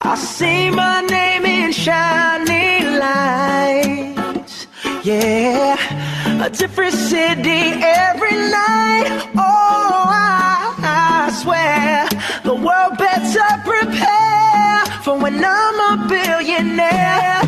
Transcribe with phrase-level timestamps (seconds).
[0.00, 4.68] I see my name in shining lights.
[5.02, 5.76] Yeah,
[6.44, 9.28] a different city every night.
[9.34, 12.08] Oh, I, I swear
[12.44, 17.47] the world better prepare for when I'm a billionaire.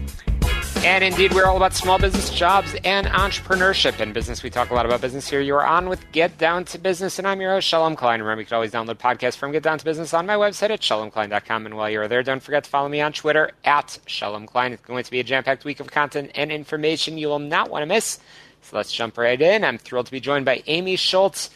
[0.83, 3.99] And indeed, we're all about small business jobs and entrepreneurship.
[3.99, 5.39] and business, we talk a lot about business here.
[5.39, 8.19] You are on with Get Down to Business, and I'm your host, Shalom Klein.
[8.19, 10.81] Remember, you can always download podcasts from Get Down to Business on my website at
[10.81, 11.67] shalomklein.com.
[11.67, 14.73] And while you're there, don't forget to follow me on Twitter at Shalom Klein.
[14.73, 17.69] It's going to be a jam packed week of content and information you will not
[17.69, 18.17] want to miss.
[18.63, 19.63] So let's jump right in.
[19.63, 21.51] I'm thrilled to be joined by Amy Schultz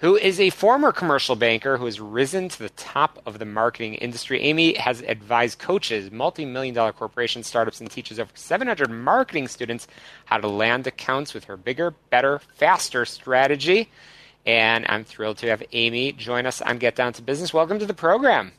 [0.00, 3.94] who is a former commercial banker who has risen to the top of the marketing
[3.94, 4.40] industry.
[4.40, 9.86] Amy has advised coaches, multi million dollar corporation startups, and teaches over 700 marketing students
[10.24, 13.90] how to land accounts with her bigger, better, faster strategy.
[14.46, 17.52] And I'm thrilled to have Amy join us on Get Down to Business.
[17.52, 18.52] Welcome to the program.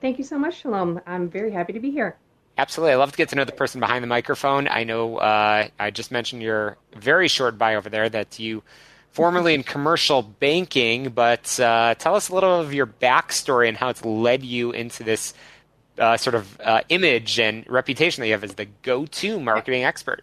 [0.00, 1.00] Thank you so much, Shalom.
[1.04, 2.16] I'm very happy to be here.
[2.56, 2.92] Absolutely.
[2.92, 4.68] I love to get to know the person behind the microphone.
[4.68, 8.62] I know uh, I just mentioned your very short bio over there that you
[9.12, 13.88] formerly in commercial banking, but uh, tell us a little of your backstory and how
[13.88, 15.34] it's led you into this
[15.98, 19.84] uh, sort of uh, image and reputation that you have as the go to marketing
[19.84, 20.22] expert.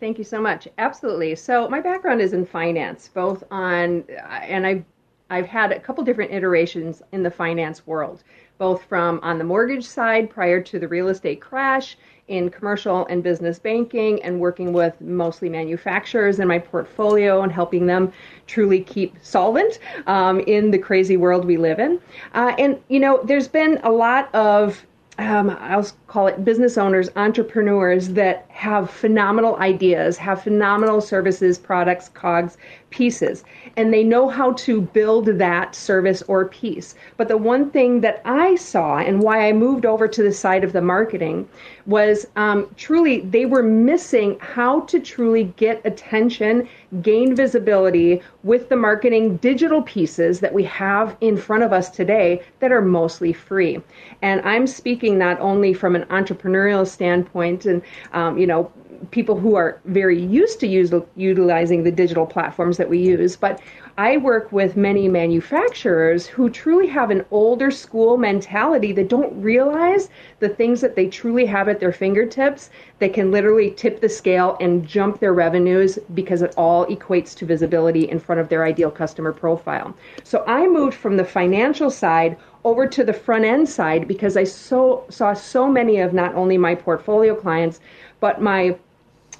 [0.00, 0.68] Thank you so much.
[0.76, 1.34] Absolutely.
[1.36, 4.84] So, my background is in finance, both on, and I've,
[5.30, 8.22] I've had a couple different iterations in the finance world,
[8.58, 11.96] both from on the mortgage side prior to the real estate crash
[12.28, 17.86] in commercial and business banking and working with mostly manufacturers in my portfolio and helping
[17.86, 18.12] them
[18.46, 22.00] truly keep solvent um, in the crazy world we live in.
[22.34, 24.85] Uh, and, you know, there's been a lot of
[25.18, 32.10] um, I'll call it business owners, entrepreneurs that have phenomenal ideas, have phenomenal services, products,
[32.10, 32.58] cogs,
[32.90, 33.42] pieces,
[33.76, 36.94] and they know how to build that service or piece.
[37.16, 40.64] But the one thing that I saw and why I moved over to the side
[40.64, 41.48] of the marketing
[41.86, 46.68] was um, truly they were missing how to truly get attention,
[47.02, 52.42] gain visibility with the marketing digital pieces that we have in front of us today
[52.60, 53.82] that are mostly free.
[54.22, 57.82] And I'm speaking not only from an entrepreneurial standpoint and,
[58.12, 58.72] um, you know,
[59.10, 63.60] people who are very used to use, utilizing the digital platforms that we use, but
[63.98, 70.10] I work with many manufacturers who truly have an older school mentality that don't realize
[70.40, 72.68] the things that they truly have at their fingertips
[72.98, 77.46] that can literally tip the scale and jump their revenues because it all equates to
[77.46, 79.96] visibility in front of their ideal customer profile.
[80.24, 84.44] So I moved from the financial side over to the front end side because I
[84.44, 87.80] so saw so many of not only my portfolio clients
[88.20, 88.76] but my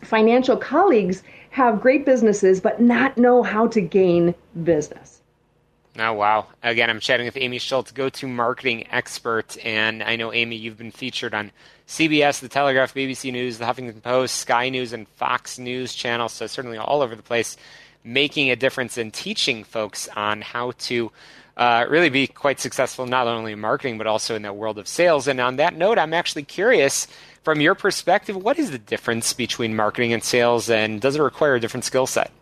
[0.06, 4.34] financial colleagues have great businesses but not know how to gain
[4.64, 5.16] business.
[5.98, 6.46] Oh, wow.
[6.62, 9.56] Again, I'm chatting with Amy Schultz, go to marketing expert.
[9.64, 11.50] And I know, Amy, you've been featured on
[11.88, 16.32] CBS, The Telegraph, BBC News, The Huffington Post, Sky News, and Fox News channels.
[16.32, 17.56] So, certainly all over the place,
[18.04, 21.10] making a difference in teaching folks on how to
[21.56, 24.86] uh, really be quite successful, not only in marketing, but also in the world of
[24.86, 25.26] sales.
[25.26, 27.06] And on that note, I'm actually curious
[27.46, 31.54] from your perspective, what is the difference between marketing and sales, and does it require
[31.54, 32.32] a different skill set?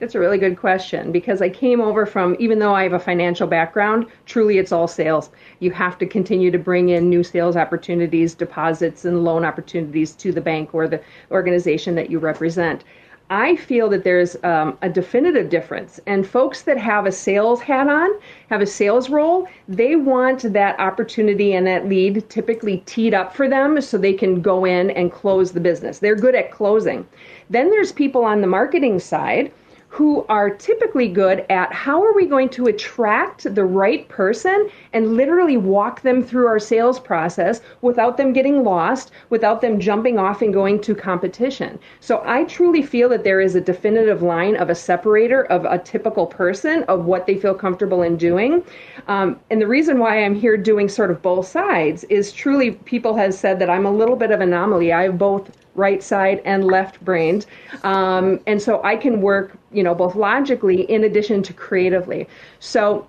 [0.00, 2.98] That's a really good question because I came over from, even though I have a
[2.98, 5.30] financial background, truly it's all sales.
[5.60, 10.32] You have to continue to bring in new sales opportunities, deposits, and loan opportunities to
[10.32, 12.82] the bank or the organization that you represent.
[13.30, 15.98] I feel that there's um, a definitive difference.
[16.06, 18.10] And folks that have a sales hat on,
[18.50, 23.48] have a sales role, they want that opportunity and that lead typically teed up for
[23.48, 25.98] them so they can go in and close the business.
[25.98, 27.06] They're good at closing.
[27.48, 29.50] Then there's people on the marketing side
[29.94, 35.16] who are typically good at how are we going to attract the right person and
[35.16, 40.42] literally walk them through our sales process without them getting lost, without them jumping off
[40.42, 41.78] and going to competition.
[42.00, 45.78] So I truly feel that there is a definitive line of a separator of a
[45.78, 48.64] typical person of what they feel comfortable in doing.
[49.06, 53.14] Um, and the reason why I'm here doing sort of both sides is truly people
[53.14, 54.92] have said that I'm a little bit of an anomaly.
[54.92, 57.46] I have both right side and left brained.
[57.82, 62.28] Um, and so I can work, you know, both logically in addition to creatively.
[62.60, 63.06] So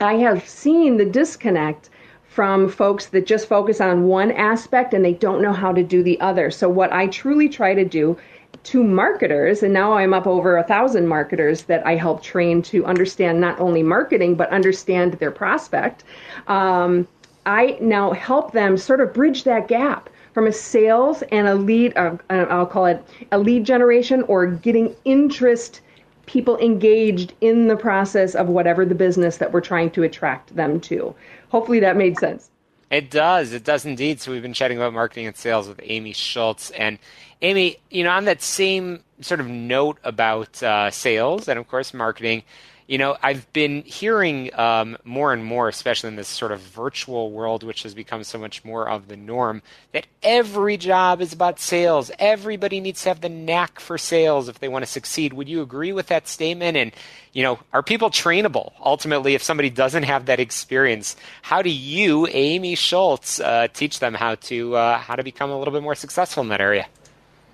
[0.00, 1.90] I have seen the disconnect
[2.28, 6.02] from folks that just focus on one aspect and they don't know how to do
[6.02, 6.50] the other.
[6.50, 8.16] So what I truly try to do
[8.64, 12.84] to marketers, and now I'm up over a thousand marketers that I help train to
[12.84, 16.04] understand not only marketing but understand their prospect.
[16.46, 17.08] Um,
[17.46, 21.96] I now help them sort of bridge that gap from a sales and a lead,
[21.96, 23.02] uh, uh, I'll call it
[23.32, 25.80] a lead generation or getting interest,
[26.26, 30.78] people engaged in the process of whatever the business that we're trying to attract them
[30.80, 31.14] to.
[31.48, 32.50] Hopefully that made sense.
[32.90, 33.54] It does.
[33.54, 34.20] It does indeed.
[34.20, 36.70] So we've been chatting about marketing and sales with Amy Schultz.
[36.72, 36.98] And
[37.40, 41.94] Amy, you know, on that same sort of note about uh, sales and of course
[41.94, 42.42] marketing,
[42.86, 47.32] you know, I've been hearing um, more and more, especially in this sort of virtual
[47.32, 49.62] world, which has become so much more of the norm,
[49.92, 52.12] that every job is about sales.
[52.18, 55.32] Everybody needs to have the knack for sales if they want to succeed.
[55.32, 56.76] Would you agree with that statement?
[56.76, 56.92] And,
[57.32, 61.16] you know, are people trainable ultimately if somebody doesn't have that experience?
[61.42, 65.58] How do you, Amy Schultz, uh, teach them how to uh, how to become a
[65.58, 66.86] little bit more successful in that area?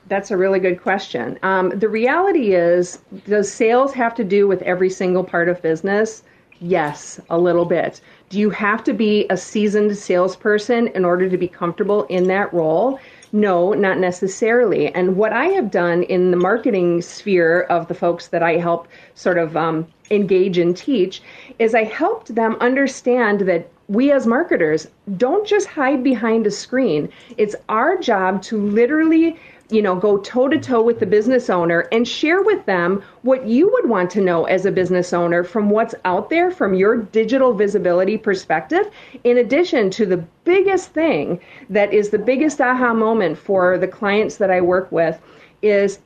[0.08, 1.38] That's a really good question.
[1.42, 6.22] Um, the reality is, does sales have to do with every single part of business?
[6.60, 8.00] Yes, a little bit.
[8.28, 12.52] Do you have to be a seasoned salesperson in order to be comfortable in that
[12.54, 13.00] role?
[13.32, 14.94] No, not necessarily.
[14.94, 18.86] And what I have done in the marketing sphere of the folks that I help
[19.14, 21.22] sort of um, engage and teach
[21.58, 27.08] is I helped them understand that we as marketers don't just hide behind a screen.
[27.38, 29.36] It's our job to literally
[29.72, 33.46] you know, go toe to toe with the business owner and share with them what
[33.46, 36.96] you would want to know as a business owner from what's out there from your
[36.96, 38.90] digital visibility perspective,
[39.24, 41.40] in addition to the biggest thing
[41.70, 45.20] that is the biggest aha moment for the clients that I work with
[45.62, 45.98] is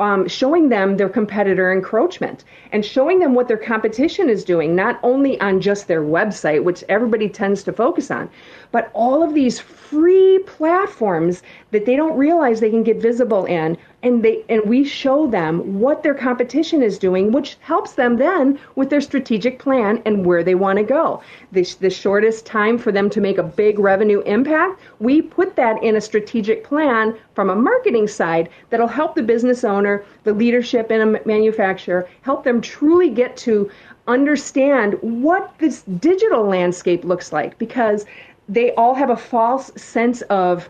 [0.00, 4.98] um, showing them their competitor encroachment and showing them what their competition is doing, not
[5.02, 8.28] only on just their website, which everybody tends to focus on,
[8.72, 13.76] but all of these free platforms that they don't realize they can get visible in
[14.02, 18.58] and they and we show them what their competition is doing which helps them then
[18.74, 21.22] with their strategic plan and where they want to go.
[21.52, 25.82] The, the shortest time for them to make a big revenue impact we put that
[25.82, 30.90] in a strategic plan from a marketing side that'll help the business owner the leadership
[30.90, 33.70] in a manufacturer help them truly get to
[34.06, 37.58] understand what this digital landscape looks like.
[37.58, 38.04] Because
[38.48, 40.68] they all have a false sense of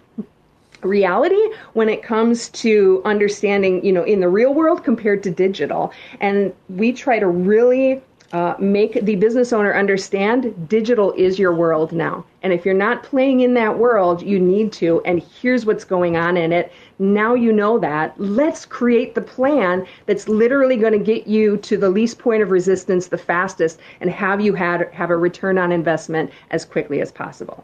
[0.82, 1.40] reality
[1.72, 5.92] when it comes to understanding, you know, in the real world compared to digital.
[6.20, 8.02] And we try to really
[8.32, 12.24] uh, make the business owner understand digital is your world now.
[12.42, 15.00] And if you're not playing in that world, you need to.
[15.04, 16.72] And here's what's going on in it.
[16.98, 18.18] Now you know that.
[18.20, 22.50] Let's create the plan that's literally going to get you to the least point of
[22.50, 27.12] resistance the fastest and have you had, have a return on investment as quickly as
[27.12, 27.62] possible.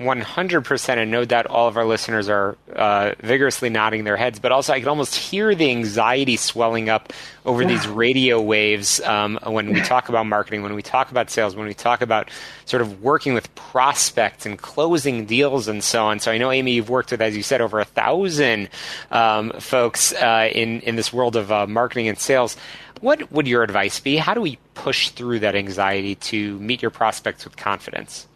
[0.00, 4.50] 100%, and no doubt all of our listeners are uh, vigorously nodding their heads, but
[4.50, 7.12] also I can almost hear the anxiety swelling up
[7.44, 11.54] over these radio waves um, when we talk about marketing, when we talk about sales,
[11.54, 12.30] when we talk about
[12.64, 16.18] sort of working with prospects and closing deals and so on.
[16.18, 18.70] So I know, Amy, you've worked with, as you said, over a thousand
[19.10, 22.56] um, folks uh, in, in this world of uh, marketing and sales.
[23.02, 24.16] What would your advice be?
[24.16, 28.26] How do we push through that anxiety to meet your prospects with confidence?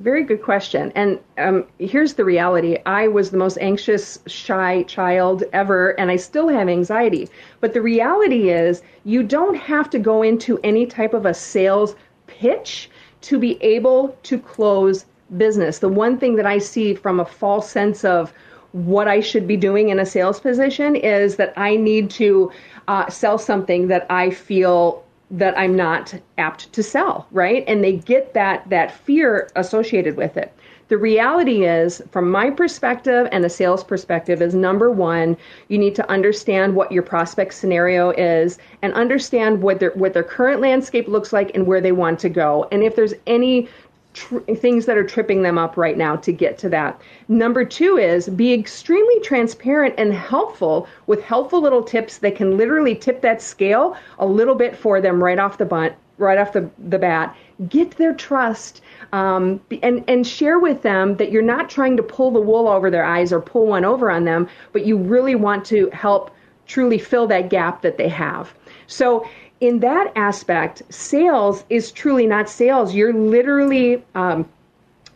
[0.00, 0.90] Very good question.
[0.96, 6.16] And um, here's the reality I was the most anxious, shy child ever, and I
[6.16, 7.28] still have anxiety.
[7.60, 11.94] But the reality is, you don't have to go into any type of a sales
[12.26, 12.90] pitch
[13.22, 15.78] to be able to close business.
[15.78, 18.32] The one thing that I see from a false sense of
[18.72, 22.50] what I should be doing in a sales position is that I need to
[22.88, 27.64] uh, sell something that I feel that I'm not apt to sell, right?
[27.66, 30.52] And they get that that fear associated with it.
[30.88, 35.36] The reality is, from my perspective and a sales perspective, is number one,
[35.68, 40.22] you need to understand what your prospect scenario is and understand what their what their
[40.22, 42.68] current landscape looks like and where they want to go.
[42.70, 43.66] And if there's any
[44.14, 47.00] tr- things that are tripping them up right now to get to that.
[47.28, 52.94] Number two is be extremely transparent and helpful with helpful little tips that can literally
[52.94, 56.70] tip that scale a little bit for them right off the bunt, right off the,
[56.88, 57.36] the bat.
[57.68, 58.80] Get their trust
[59.12, 62.90] um, and and share with them that you're not trying to pull the wool over
[62.90, 66.30] their eyes or pull one over on them, but you really want to help
[66.66, 68.54] truly fill that gap that they have.
[68.86, 69.28] So
[69.64, 72.94] in that aspect, sales is truly not sales.
[72.94, 74.46] You're literally um,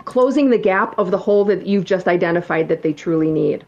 [0.06, 3.66] closing the gap of the hole that you've just identified that they truly need.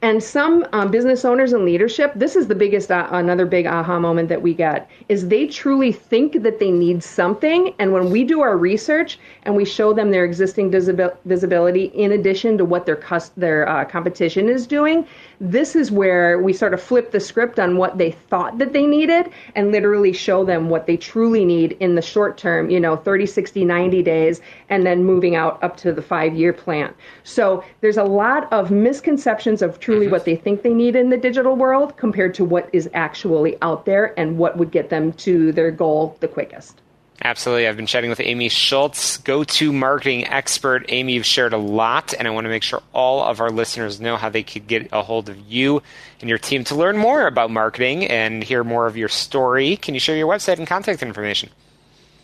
[0.00, 4.00] And some um, business owners and leadership, this is the biggest, uh, another big aha
[4.00, 7.72] moment that we get, is they truly think that they need something.
[7.78, 12.58] And when we do our research and we show them their existing visibility in addition
[12.58, 15.06] to what their, cus- their uh, competition is doing,
[15.42, 18.86] this is where we sort of flip the script on what they thought that they
[18.86, 22.94] needed and literally show them what they truly need in the short term, you know,
[22.94, 26.94] 30, 60, 90 days, and then moving out up to the five year plan.
[27.24, 30.12] So there's a lot of misconceptions of truly mm-hmm.
[30.12, 33.84] what they think they need in the digital world compared to what is actually out
[33.84, 36.81] there and what would get them to their goal the quickest.
[37.24, 37.68] Absolutely.
[37.68, 40.84] I've been chatting with Amy Schultz, go to marketing expert.
[40.88, 44.00] Amy, you've shared a lot, and I want to make sure all of our listeners
[44.00, 45.84] know how they could get a hold of you
[46.20, 49.76] and your team to learn more about marketing and hear more of your story.
[49.76, 51.50] Can you share your website and contact information?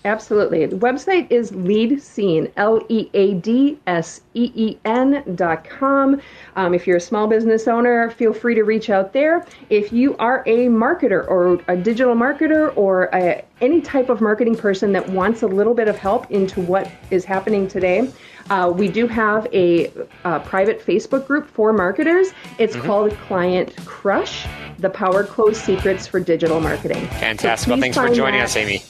[0.04, 0.64] Absolutely.
[0.66, 6.20] The website is Leadseen, L E A D S E E N dot com.
[6.54, 9.44] Um, if you're a small business owner, feel free to reach out there.
[9.70, 14.56] If you are a marketer or a digital marketer or a, any type of marketing
[14.56, 18.08] person that wants a little bit of help into what is happening today,
[18.50, 19.92] uh, we do have a,
[20.24, 22.28] a, private Facebook group for marketers.
[22.58, 22.86] It's mm-hmm.
[22.86, 24.46] called Client Crush
[24.78, 27.06] The Power Close Secrets for Digital Marketing.
[27.08, 27.66] Fantastic.
[27.66, 28.44] So well, thanks for joining that.
[28.44, 28.82] us, Amy.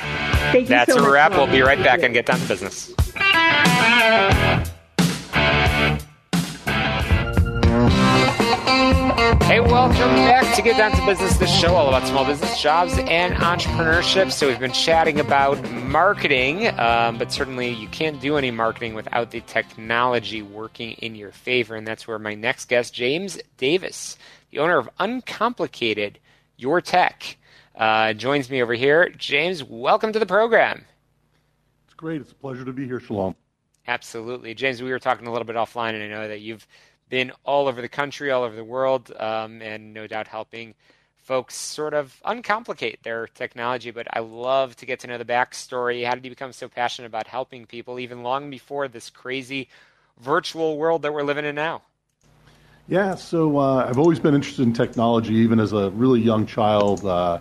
[0.00, 1.32] Thank That's so a wrap.
[1.32, 2.92] We'll be right back and get down to business.
[9.50, 12.96] Hey, welcome back to Get Down to Business, the show all about small business, jobs,
[12.98, 14.30] and entrepreneurship.
[14.30, 19.32] So, we've been chatting about marketing, um, but certainly you can't do any marketing without
[19.32, 21.74] the technology working in your favor.
[21.74, 24.16] And that's where my next guest, James Davis,
[24.52, 26.20] the owner of Uncomplicated
[26.56, 27.36] Your Tech,
[27.80, 29.08] uh, joins me over here.
[29.08, 30.84] James, welcome to the program.
[31.86, 32.20] It's great.
[32.20, 33.34] It's a pleasure to be here, Shalom.
[33.88, 34.54] Absolutely.
[34.54, 36.68] James, we were talking a little bit offline, and I know that you've
[37.08, 40.74] been all over the country, all over the world, um, and no doubt helping
[41.16, 43.90] folks sort of uncomplicate their technology.
[43.90, 46.06] But I love to get to know the backstory.
[46.06, 49.70] How did you become so passionate about helping people, even long before this crazy
[50.20, 51.80] virtual world that we're living in now?
[52.88, 57.06] Yeah, so uh, I've always been interested in technology, even as a really young child.
[57.06, 57.40] Uh,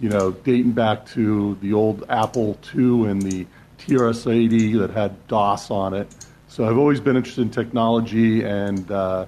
[0.00, 3.46] you know, dating back to the old Apple II and the
[3.78, 6.08] TRS-80 that had DOS on it.
[6.48, 9.26] So I've always been interested in technology, and uh,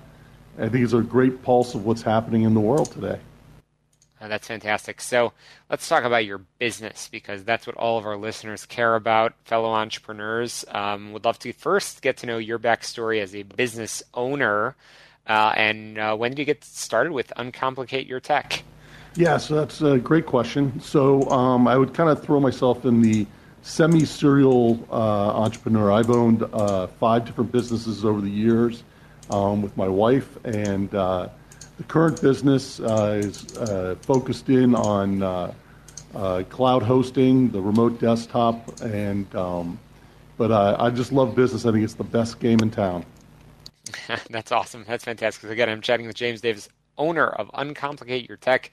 [0.59, 3.21] I think it's a great pulse of what's happening in the world today.
[4.21, 5.01] Oh, that's fantastic.
[5.01, 5.33] So
[5.69, 9.71] let's talk about your business because that's what all of our listeners care about, fellow
[9.71, 10.65] entrepreneurs.
[10.69, 14.77] Um, would love to first get to know your backstory as a business owner.
[15.27, 18.63] Uh, and uh, when did you get started with Uncomplicate Your Tech?
[19.15, 20.81] Yeah, so that's a great question.
[20.81, 23.27] So um, I would kind of throw myself in the
[23.61, 25.93] semi-serial uh, entrepreneur.
[25.93, 28.83] I've owned uh, five different businesses over the years
[29.31, 31.29] um, with my wife, and uh,
[31.77, 38.81] the current business uh, is uh, focused in on uh, cloud hosting, the remote desktop,
[38.81, 39.79] and um,
[40.39, 41.67] but I just love business.
[41.67, 43.05] I think it's the best game in town.
[44.31, 44.85] That's awesome.
[44.89, 45.51] That's fantastic.
[45.51, 48.73] Again, I'm chatting with James Davis, owner of Uncomplicate Your Tech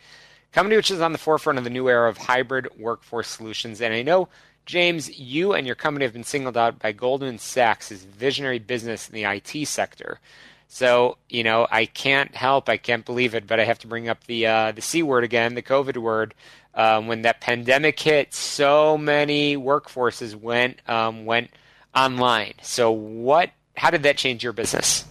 [0.52, 3.82] company which is on the forefront of the new era of hybrid workforce solutions.
[3.82, 4.30] And I know,
[4.66, 9.10] James, you and your company have been singled out by Goldman Sachs as visionary business
[9.10, 10.20] in the IT sector.
[10.68, 14.08] So, you know, I can't help, I can't believe it, but I have to bring
[14.08, 16.36] up the uh, the C word again, the COVID word.
[16.76, 21.50] Um, when that pandemic hit, so many workforces went um, went
[21.96, 22.54] online.
[22.62, 23.50] So, what?
[23.76, 25.06] How did that change your business?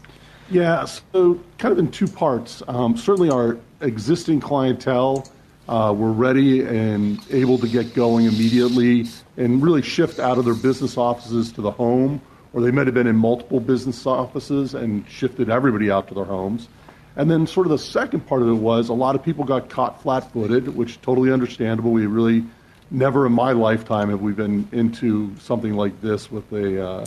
[0.51, 2.63] Yeah, so kind of in two parts.
[2.69, 5.29] Um, certainly, our existing clientele
[5.69, 9.07] uh, were ready and able to get going immediately
[9.37, 12.21] and really shift out of their business offices to the home,
[12.53, 16.25] or they might have been in multiple business offices and shifted everybody out to their
[16.25, 16.69] homes.
[17.17, 19.69] And then, sort of the second part of it was a lot of people got
[19.69, 21.91] caught flat footed, which totally understandable.
[21.91, 22.45] We really
[22.91, 27.07] never in my lifetime have we been into something like this with a uh,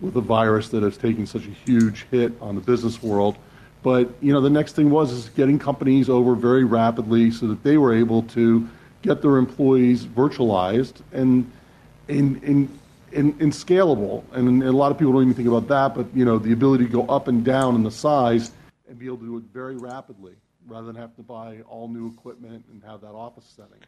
[0.00, 3.36] with a virus that has taken such a huge hit on the business world.
[3.86, 7.62] But you know, the next thing was is getting companies over very rapidly so that
[7.62, 8.68] they were able to
[9.02, 11.48] get their employees virtualized and
[12.08, 12.78] in, in
[13.12, 14.24] and, and scalable.
[14.32, 16.86] And, a lot of people don't even think about that, but you know, the ability
[16.86, 18.50] to go up and down in the size
[18.88, 20.34] and be able to do it very rapidly
[20.66, 23.78] rather than have to buy all new equipment and have that office setting.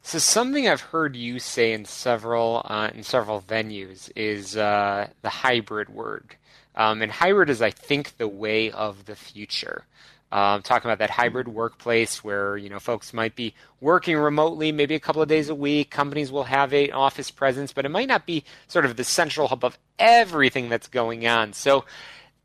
[0.00, 5.28] So something I've heard you say in several uh, in several venues is uh, the
[5.28, 6.36] hybrid word,
[6.78, 9.84] um, and hybrid is, I think, the way of the future.
[10.30, 14.94] Um, talking about that hybrid workplace where you know folks might be working remotely, maybe
[14.94, 15.90] a couple of days a week.
[15.90, 19.48] Companies will have a office presence, but it might not be sort of the central
[19.48, 21.54] hub of everything that's going on.
[21.54, 21.84] So,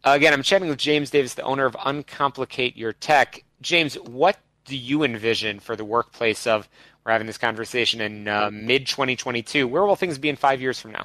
[0.05, 3.43] again, I'm chatting with James Davis, the owner of Uncomplicate Your Tech.
[3.61, 6.69] James, what do you envision for the workplace of?
[7.05, 9.67] We're having this conversation in uh, mid 2022.
[9.67, 11.03] Where will things be in five years from now?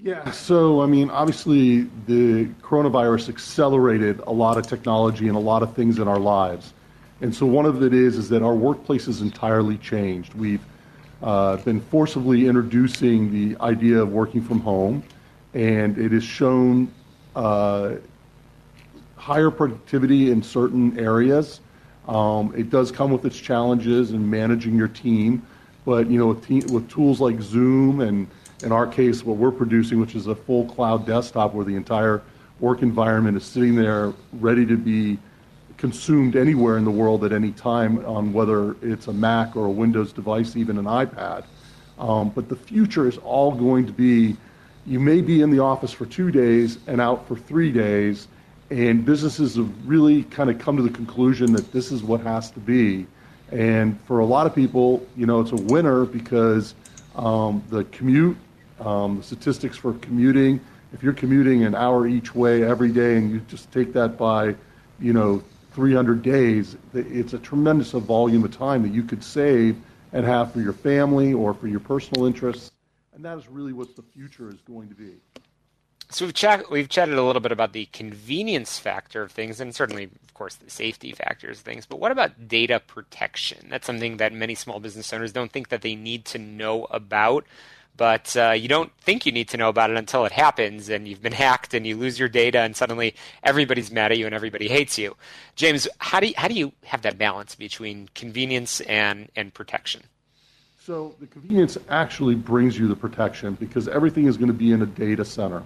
[0.00, 5.64] Yeah, so I mean, obviously, the coronavirus accelerated a lot of technology and a lot
[5.64, 6.72] of things in our lives.
[7.20, 10.34] And so one of it is is that our workplace has entirely changed.
[10.34, 10.64] We've
[11.20, 15.02] uh, been forcibly introducing the idea of working from home,
[15.52, 16.92] and it has shown
[17.34, 17.96] uh,
[19.16, 21.60] higher productivity in certain areas.
[22.06, 25.44] Um, it does come with its challenges in managing your team,
[25.84, 28.28] but you know, with, te- with tools like Zoom and
[28.62, 32.22] in our case, what we're producing, which is a full cloud desktop where the entire
[32.60, 35.18] work environment is sitting there ready to be
[35.76, 39.70] consumed anywhere in the world at any time on whether it's a Mac or a
[39.70, 41.44] Windows device, even an iPad.
[41.98, 44.36] Um, but the future is all going to be
[44.88, 48.26] you may be in the office for two days and out for three days,
[48.70, 52.50] and businesses have really kind of come to the conclusion that this is what has
[52.52, 53.06] to be.
[53.52, 56.74] And for a lot of people, you know, it's a winner because
[57.16, 58.38] um, the commute
[58.80, 60.60] um, statistics for commuting,
[60.92, 64.54] if you're commuting an hour each way every day and you just take that by,
[65.00, 65.42] you know,
[65.72, 69.76] 300 days, it's a tremendous volume of time that you could save
[70.12, 72.72] and have for your family or for your personal interests.
[73.14, 75.14] And that is really what the future is going to be.
[76.10, 80.04] So we've, we've chatted a little bit about the convenience factor of things, and certainly,
[80.04, 81.84] of course, the safety factors of things.
[81.84, 83.66] But what about data protection?
[83.68, 87.44] That's something that many small business owners don't think that they need to know about
[87.98, 91.06] but uh, you don't think you need to know about it until it happens and
[91.06, 94.34] you've been hacked and you lose your data and suddenly everybody's mad at you and
[94.34, 95.16] everybody hates you.
[95.56, 100.04] James, how do you, how do you have that balance between convenience and, and protection?
[100.80, 104.80] So the convenience actually brings you the protection because everything is going to be in
[104.80, 105.62] a data center.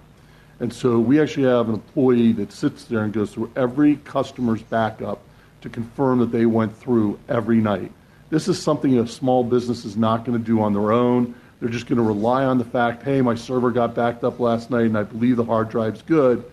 [0.59, 4.63] And so we actually have an employee that sits there and goes through every customer's
[4.63, 5.21] backup
[5.61, 7.91] to confirm that they went through every night.
[8.31, 11.35] This is something a small business is not going to do on their own.
[11.63, 14.69] They're just going to rely on the fact, hey, my server got backed up last
[14.69, 16.43] night and I believe the hard drive's good.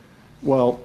[0.40, 0.78] Well,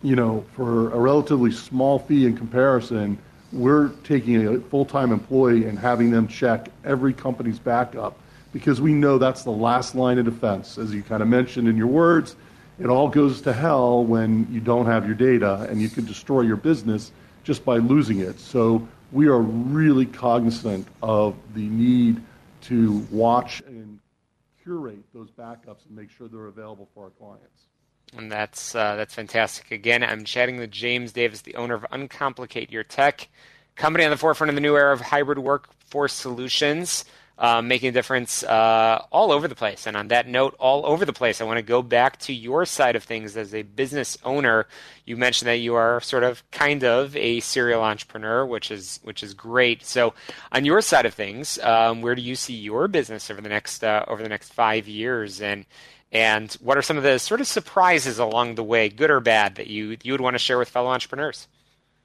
[0.00, 3.18] you know, for a relatively small fee in comparison,
[3.52, 8.16] we're taking a full-time employee and having them check every company's backup
[8.52, 10.78] because we know that's the last line of defense.
[10.78, 12.36] As you kind of mentioned in your words,
[12.78, 16.42] it all goes to hell when you don't have your data and you can destroy
[16.42, 17.10] your business
[17.42, 18.38] just by losing it.
[18.38, 22.22] So we are really cognizant of the need
[22.62, 23.98] to watch and
[24.62, 27.66] curate those backups and make sure they're available for our clients.
[28.16, 29.70] And that's uh, that's fantastic.
[29.70, 33.28] Again, I'm chatting with James Davis, the owner of Uncomplicate Your Tech,
[33.76, 37.04] company on the forefront of the new era of hybrid workforce solutions
[37.38, 39.86] uh, making a difference uh, all over the place.
[39.86, 42.64] And on that note, all over the place, I want to go back to your
[42.64, 44.66] side of things as a business owner.
[45.04, 49.22] You mentioned that you are sort of, kind of, a serial entrepreneur, which is which
[49.22, 49.84] is great.
[49.84, 50.14] So,
[50.50, 53.84] on your side of things, um, where do you see your business over the next
[53.84, 55.40] uh, over the next five years?
[55.40, 55.64] And
[56.10, 59.54] and what are some of the sort of surprises along the way, good or bad,
[59.56, 61.46] that you you would want to share with fellow entrepreneurs?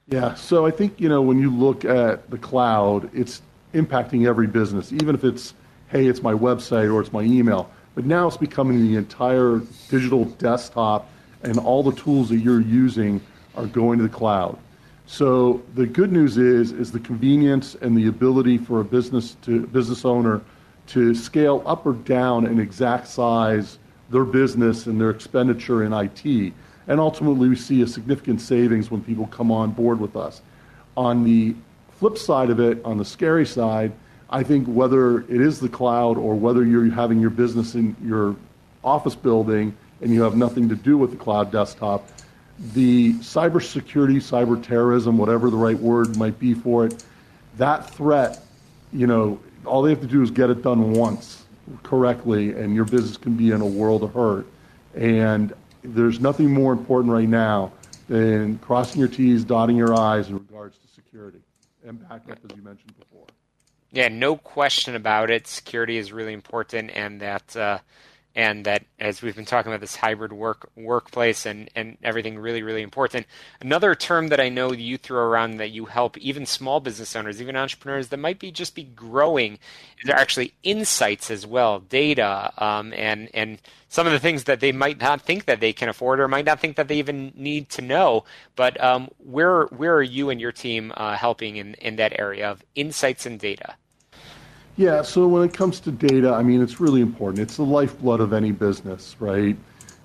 [0.07, 3.41] Yeah, so I think you know when you look at the cloud, it's
[3.73, 5.53] impacting every business, even if it's,
[5.87, 7.69] hey, it's my website or it's my email.
[7.95, 11.09] But now it's becoming the entire digital desktop,
[11.43, 13.21] and all the tools that you're using
[13.55, 14.57] are going to the cloud.
[15.05, 19.67] So the good news is is the convenience and the ability for a business to
[19.67, 20.41] business owner
[20.87, 26.53] to scale up or down an exact size their business and their expenditure in IT.
[26.87, 30.41] And ultimately, we see a significant savings when people come on board with us.
[30.95, 31.55] On the
[32.03, 33.89] flip side of it, on the scary side,
[34.29, 38.35] I think whether it is the cloud or whether you're having your business in your
[38.83, 42.05] office building and you have nothing to do with the cloud desktop,
[42.73, 47.05] the cybersecurity, cyber terrorism, whatever the right word might be for it,
[47.55, 48.43] that threat,
[48.91, 51.45] you know, all they have to do is get it done once
[51.83, 54.45] correctly, and your business can be in a world of hurt.
[54.93, 55.53] And
[55.85, 57.71] there's nothing more important right now
[58.09, 61.39] than crossing your T's, dotting your I's in regards to security
[61.85, 63.25] and backup, as you mentioned before.
[63.91, 65.47] Yeah, no question about it.
[65.47, 67.79] Security is really important, and that uh,
[68.35, 72.63] and that as we've been talking about this hybrid work workplace and, and everything really
[72.63, 73.25] really important.
[73.61, 77.41] Another term that i know you throw around that you help even small business owners
[77.41, 79.59] even entrepreneurs that might be just be growing
[80.03, 83.59] is actually insights as well data um, and and
[83.93, 86.45] some of the things that they might not think that they can afford or might
[86.45, 88.23] not think that they even need to know.
[88.55, 92.49] But um, where where are you and your team uh, helping in, in that area
[92.49, 93.75] of insights and data
[94.75, 97.39] yeah, so when it comes to data, I mean, it's really important.
[97.39, 99.55] It's the lifeblood of any business, right?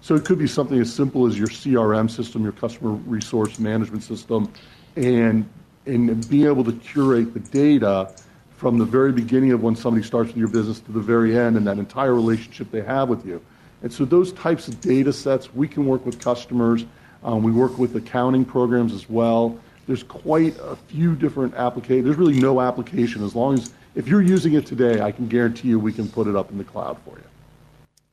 [0.00, 4.04] So it could be something as simple as your CRM system, your customer resource management
[4.04, 4.52] system,
[4.96, 5.48] and
[5.87, 8.14] and being able to curate the data
[8.57, 11.57] from the very beginning of when somebody starts with your business to the very end
[11.57, 13.40] and that entire relationship they have with you.
[13.83, 16.85] And so those types of data sets, we can work with customers.
[17.24, 19.59] Um, we work with accounting programs as well.
[19.87, 22.04] There's quite a few different applications.
[22.04, 25.68] There's really no application as long as if you're using it today, I can guarantee
[25.68, 27.24] you we can put it up in the cloud for you.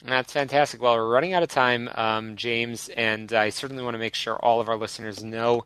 [0.03, 0.81] That's fantastic.
[0.81, 4.35] Well, we're running out of time, um, James, and I certainly want to make sure
[4.35, 5.65] all of our listeners know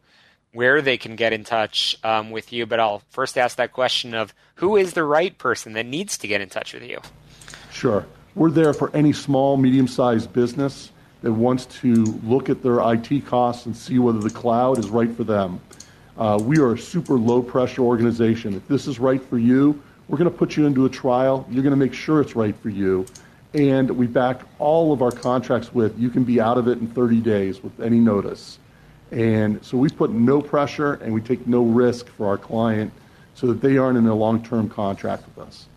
[0.51, 2.65] where they can get in touch um, with you.
[2.65, 6.27] But I'll first ask that question of who is the right person that needs to
[6.27, 6.99] get in touch with you?
[7.71, 8.05] Sure.
[8.35, 13.25] We're there for any small, medium sized business that wants to look at their IT
[13.25, 15.61] costs and see whether the cloud is right for them.
[16.17, 18.53] Uh, we are a super low pressure organization.
[18.53, 21.47] If this is right for you, we're going to put you into a trial.
[21.49, 23.05] You're going to make sure it's right for you.
[23.53, 26.87] And we back all of our contracts with you can be out of it in
[26.87, 28.57] 30 days with any notice.
[29.11, 32.91] And so we put no pressure and we take no risk for our client
[33.35, 35.67] so that they aren't in a long term contract with us.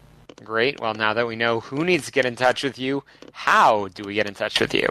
[0.42, 0.80] Great.
[0.80, 4.02] Well, now that we know who needs to get in touch with you, how do
[4.02, 4.88] we get in touch with you?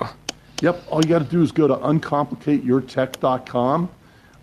[0.62, 0.84] Yep.
[0.90, 3.90] All you got to do is go to uncomplicateyourtech.com.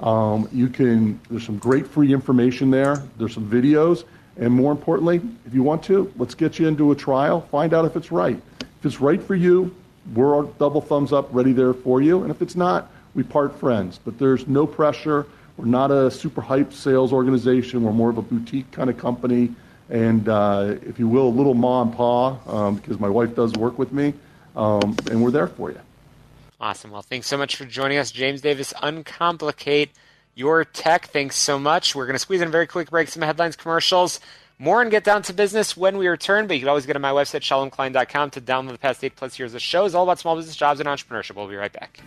[0.00, 1.18] Um, you can.
[1.30, 3.02] There's some great free information there.
[3.16, 4.04] There's some videos.
[4.38, 7.84] And more importantly, if you want to, let's get you into a trial, find out
[7.84, 8.40] if it's right.
[8.60, 9.74] If it's right for you,
[10.14, 12.22] we're double thumbs up, ready there for you.
[12.22, 13.98] And if it's not, we part friends.
[14.02, 15.26] But there's no pressure.
[15.56, 17.82] We're not a super hype sales organization.
[17.82, 19.54] We're more of a boutique kind of company.
[19.90, 23.52] And uh, if you will, a little ma and pa, um, because my wife does
[23.54, 24.14] work with me.
[24.54, 25.80] Um, and we're there for you.
[26.60, 26.90] Awesome.
[26.90, 28.72] Well, thanks so much for joining us, James Davis.
[28.82, 29.90] Uncomplicate
[30.38, 31.08] your tech.
[31.08, 31.94] Thanks so much.
[31.96, 34.20] We're going to squeeze in a very quick break, some headlines, commercials,
[34.58, 36.46] more, and get down to business when we return.
[36.46, 39.38] But you can always go to my website, shalomklein.com, to download the past eight plus
[39.38, 41.34] years of shows all about small business, jobs, and entrepreneurship.
[41.34, 42.00] We'll be right back.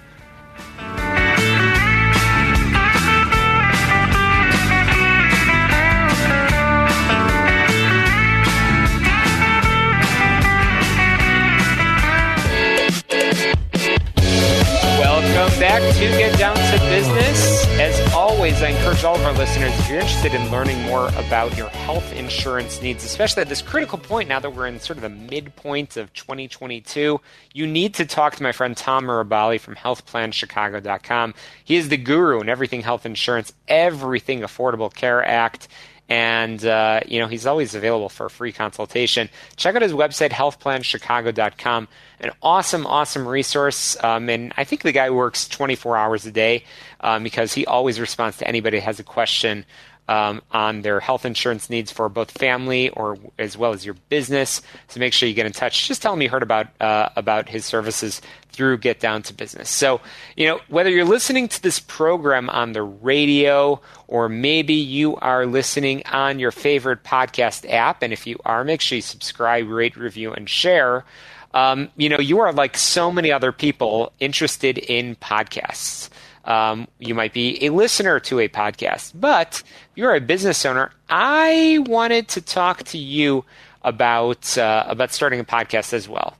[15.02, 17.66] Welcome back to Get Down to Business.
[17.80, 18.11] As
[18.42, 21.70] always, I encourage all of our listeners, if you're interested in learning more about your
[21.70, 25.10] health insurance needs, especially at this critical point now that we're in sort of the
[25.10, 27.22] midpoint of 2022,
[27.54, 31.36] you need to talk to my friend Tom Mirabali from healthplanchicago.com.
[31.64, 35.68] He is the guru in everything health insurance, everything Affordable Care Act
[36.12, 39.30] and uh, you know he's always available for a free consultation.
[39.56, 41.88] Check out his website, healthplanchicago.com.
[42.20, 46.66] An awesome, awesome resource, um, and I think the guy works 24 hours a day
[47.00, 49.66] um, because he always responds to anybody who has a question
[50.08, 54.62] um, on their health insurance needs for both family or as well as your business.
[54.88, 55.88] So make sure you get in touch.
[55.88, 59.70] Just tell him you heard about uh, about his services through Get Down to Business.
[59.70, 60.02] So
[60.36, 65.46] you know whether you're listening to this program on the radio or maybe you are
[65.46, 69.96] listening on your favorite podcast app, and if you are, make sure you subscribe, rate,
[69.96, 71.06] review, and share.
[71.54, 76.10] Um, you know, you are like so many other people interested in podcasts.
[76.46, 79.62] Um, you might be a listener to a podcast, but
[79.96, 80.92] you're a business owner.
[81.10, 83.46] I wanted to talk to you
[83.84, 86.38] about uh, about starting a podcast as well.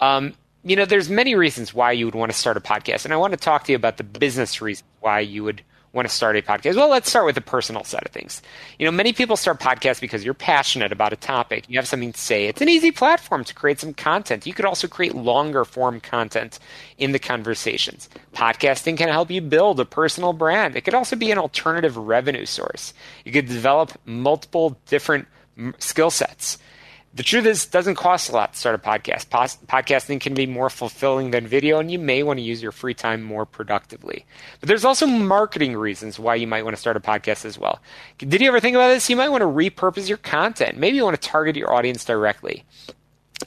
[0.00, 3.14] Um, you know, there's many reasons why you would want to start a podcast, and
[3.14, 6.14] I want to talk to you about the business reasons why you would want to
[6.14, 6.76] start a podcast?
[6.76, 8.42] Well, let's start with the personal side of things.
[8.78, 11.64] You know, many people start podcasts because you're passionate about a topic.
[11.68, 12.46] You have something to say.
[12.46, 14.46] It's an easy platform to create some content.
[14.46, 16.58] You could also create longer form content
[16.98, 18.08] in the conversations.
[18.34, 20.76] Podcasting can help you build a personal brand.
[20.76, 22.94] It could also be an alternative revenue source.
[23.24, 25.26] You could develop multiple different
[25.78, 26.58] skill sets
[27.12, 29.28] the truth is, it doesn't cost a lot to start a podcast.
[29.66, 32.94] podcasting can be more fulfilling than video, and you may want to use your free
[32.94, 34.24] time more productively.
[34.60, 37.80] But there's also marketing reasons why you might want to start a podcast as well.
[38.18, 39.10] Did you ever think about this?
[39.10, 40.78] You might want to repurpose your content.
[40.78, 42.64] Maybe you want to target your audience directly.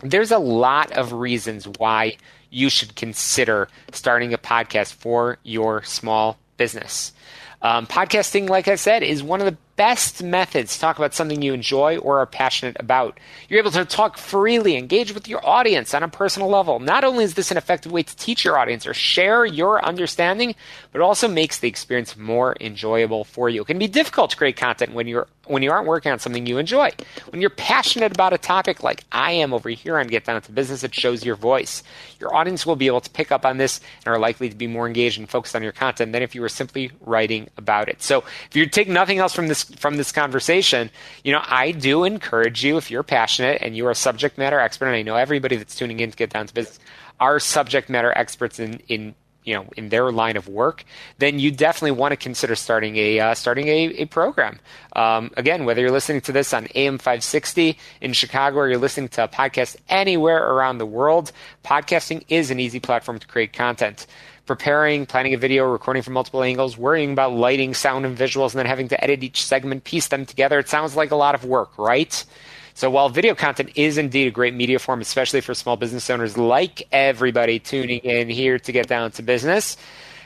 [0.01, 2.17] There's a lot of reasons why
[2.49, 7.13] you should consider starting a podcast for your small business.
[7.61, 11.41] Um, podcasting, like I said, is one of the best methods to talk about something
[11.41, 13.19] you enjoy or are passionate about.
[13.49, 16.79] You're able to talk freely, engage with your audience on a personal level.
[16.79, 20.55] Not only is this an effective way to teach your audience or share your understanding,
[20.91, 23.61] but it also makes the experience more enjoyable for you.
[23.61, 26.45] It can be difficult to create content when you're when you aren't working on something
[26.45, 26.91] you enjoy.
[27.29, 30.51] When you're passionate about a topic like I am over here on Get Down to
[30.51, 31.83] Business, it shows your voice.
[32.19, 34.67] Your audience will be able to pick up on this and are likely to be
[34.67, 38.01] more engaged and focused on your content than if you were simply writing about it.
[38.01, 40.89] So if you take nothing else from this from this conversation,
[41.23, 44.87] you know, I do encourage you if you're passionate and you're a subject matter expert,
[44.87, 46.79] and I know everybody that's tuning in to Get Down to Business
[47.19, 50.83] are subject matter experts in, in you know in their line of work,
[51.17, 54.59] then you definitely want to consider starting a uh, starting a, a program.
[54.95, 59.09] Um, again, whether you're listening to this on AM 560 in Chicago or you're listening
[59.09, 61.31] to a podcast anywhere around the world,
[61.63, 64.05] podcasting is an easy platform to create content.
[64.45, 68.59] Preparing, planning a video, recording from multiple angles, worrying about lighting, sound, and visuals, and
[68.59, 70.59] then having to edit each segment, piece them together.
[70.59, 72.25] It sounds like a lot of work, right?
[72.73, 76.37] So while video content is indeed a great media form, especially for small business owners
[76.37, 79.77] like everybody tuning in here to get down to business,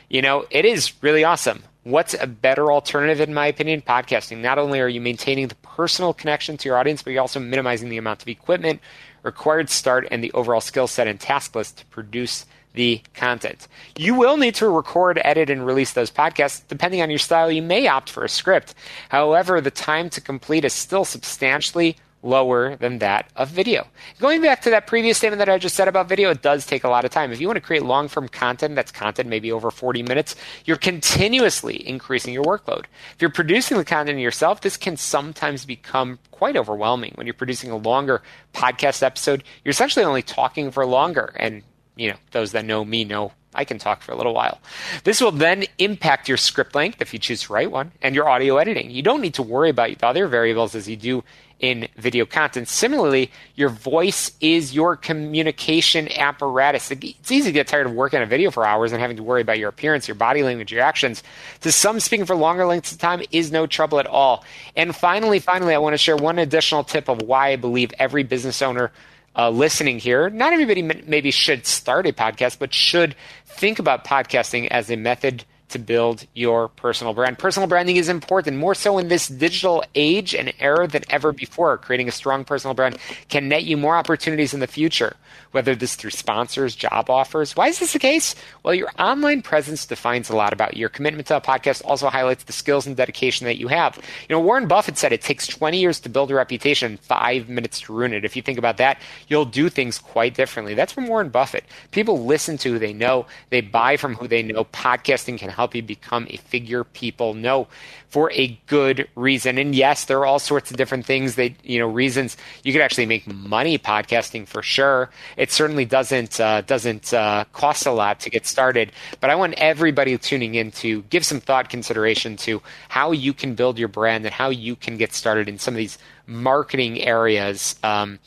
[0.10, 1.62] you know, it is really awesome.
[1.84, 3.82] What's a better alternative, in my opinion?
[3.82, 4.40] Podcasting.
[4.40, 7.90] Not only are you maintaining the personal connection to your audience, but you're also minimizing
[7.90, 8.82] the amount of equipment
[9.24, 12.46] required to start and the overall skill set and task list to produce
[12.78, 13.68] the content.
[13.98, 16.62] You will need to record, edit, and release those podcasts.
[16.68, 18.76] Depending on your style, you may opt for a script.
[19.10, 23.88] However, the time to complete is still substantially lower than that of video.
[24.20, 26.84] Going back to that previous statement that I just said about video, it does take
[26.84, 27.32] a lot of time.
[27.32, 30.36] If you want to create long form content that's content maybe over 40 minutes,
[30.66, 32.86] you're continuously increasing your workload.
[33.16, 37.14] If you're producing the content yourself, this can sometimes become quite overwhelming.
[37.16, 38.22] When you're producing a longer
[38.54, 41.34] podcast episode, you're essentially only talking for longer.
[41.38, 41.64] And,
[41.98, 44.60] you know, those that know me know I can talk for a little while.
[45.04, 48.30] This will then impact your script length if you choose to write one and your
[48.30, 48.92] audio editing.
[48.92, 51.24] You don't need to worry about the other variables as you do
[51.60, 52.68] in video content.
[52.68, 56.92] Similarly, your voice is your communication apparatus.
[56.92, 59.24] It's easy to get tired of working on a video for hours and having to
[59.24, 61.24] worry about your appearance, your body language, your actions.
[61.62, 64.46] To some, speaking for longer lengths of time is no trouble at all.
[64.76, 68.22] And finally, finally, I want to share one additional tip of why I believe every
[68.22, 68.92] business owner
[69.38, 74.68] uh, listening here, not everybody maybe should start a podcast, but should think about podcasting
[74.68, 77.38] as a method to build your personal brand.
[77.38, 81.78] Personal branding is important, more so in this digital age and era than ever before.
[81.78, 82.98] Creating a strong personal brand
[83.30, 85.16] can net you more opportunities in the future,
[85.58, 87.56] whether this through sponsors, job offers.
[87.56, 88.36] Why is this the case?
[88.62, 92.44] Well, your online presence defines a lot about your commitment to a podcast, also highlights
[92.44, 93.96] the skills and dedication that you have.
[94.30, 97.80] You know, Warren Buffett said it takes 20 years to build a reputation, five minutes
[97.82, 98.24] to ruin it.
[98.24, 100.76] If you think about that, you'll do things quite differently.
[100.76, 101.64] That's from Warren Buffett.
[101.90, 104.66] People listen to who they know, they buy from who they know.
[104.66, 107.68] Podcasting can help you become a figure people know
[108.10, 109.58] for a good reason.
[109.58, 112.82] And yes, there are all sorts of different things that, you know, reasons you could
[112.82, 115.10] actually make money podcasting for sure.
[115.36, 118.92] It certainly doesn't, uh, doesn't uh, cost a lot to get started.
[119.20, 123.56] But I want everybody tuning in to give some thought consideration to how you can
[123.56, 127.76] build your brand and how you can get started in some of these marketing areas
[127.84, 128.20] um,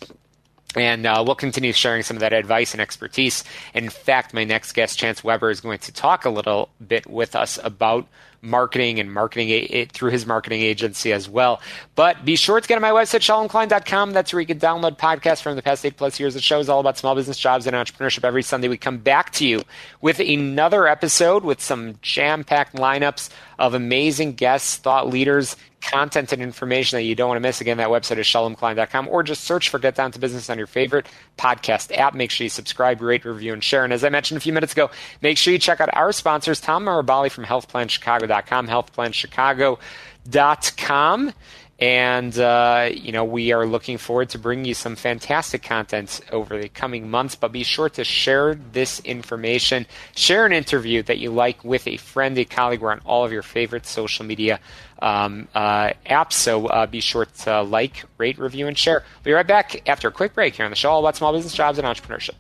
[0.77, 3.43] and uh, we'll continue sharing some of that advice and expertise.
[3.75, 7.35] In fact, my next guest, Chance Weber, is going to talk a little bit with
[7.35, 8.07] us about
[8.43, 11.61] marketing and marketing it through his marketing agency as well.
[11.95, 14.13] But be sure to get on my website, shalomklein.com.
[14.13, 16.35] That's where you can download podcasts from the past eight plus years.
[16.35, 18.25] The show is all about small business jobs and entrepreneurship.
[18.25, 19.63] Every Sunday, we come back to you
[20.01, 26.43] with another episode with some jam packed lineups of amazing guests, thought leaders, content and
[26.43, 27.61] information that you don't want to miss.
[27.61, 30.67] Again, that website is shalomklein.com or just search for Get Down to Business on your
[30.67, 31.07] favorite
[31.39, 32.15] podcast app.
[32.15, 33.85] Make sure you subscribe, rate, review, and share.
[33.85, 34.91] And as I mentioned a few minutes ago,
[35.23, 41.33] make sure you check out our sponsors, Tom Marabali from healthplanchicago.com, healthplanchicago.com.
[41.81, 46.61] And, uh, you know, we are looking forward to bringing you some fantastic content over
[46.61, 47.37] the coming months.
[47.37, 51.97] But be sure to share this information, share an interview that you like with a
[51.97, 52.83] friend, a colleague.
[52.83, 54.61] We're on all of your favorite social media
[55.01, 56.35] um, uh, apps.
[56.35, 59.03] So uh, be sure to like, rate, review, and share.
[59.17, 61.33] We'll be right back after a quick break here on the show all about small
[61.33, 62.35] business jobs and entrepreneurship.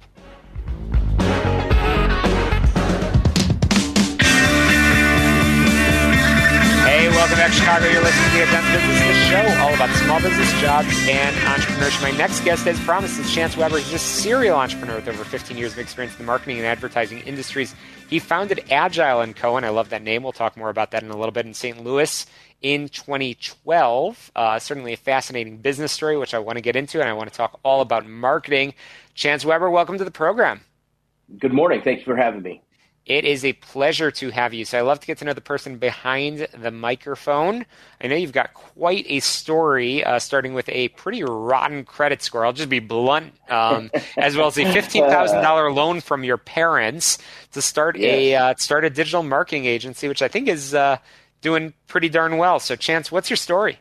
[7.52, 7.86] Chicago.
[7.86, 12.02] You're listening to the Advanced Business the Show, all about small business, jobs, and entrepreneurship.
[12.02, 13.78] My next guest, as promised, is Chance Weber.
[13.78, 17.20] He's a serial entrepreneur with over 15 years of experience in the marketing and advertising
[17.20, 17.74] industries.
[18.08, 20.22] He founded Agile & Co., and I love that name.
[20.22, 21.82] We'll talk more about that in a little bit in St.
[21.82, 22.26] Louis
[22.62, 24.30] in 2012.
[24.36, 27.30] Uh, certainly a fascinating business story, which I want to get into, and I want
[27.32, 28.74] to talk all about marketing.
[29.14, 30.60] Chance Weber, welcome to the program.
[31.38, 31.82] Good morning.
[31.82, 32.62] Thanks for having me.
[33.10, 34.64] It is a pleasure to have you.
[34.64, 37.66] So I love to get to know the person behind the microphone.
[38.00, 42.46] I know you've got quite a story, uh, starting with a pretty rotten credit score.
[42.46, 46.36] I'll just be blunt, um, as well as a fifteen thousand dollar loan from your
[46.36, 47.18] parents
[47.50, 48.14] to start yes.
[48.14, 50.98] a uh, start a digital marketing agency, which I think is uh,
[51.40, 52.60] doing pretty darn well.
[52.60, 53.80] So, Chance, what's your story?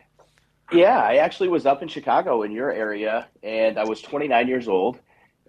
[0.72, 4.68] Yeah, I actually was up in Chicago in your area, and I was 29 years
[4.68, 4.98] old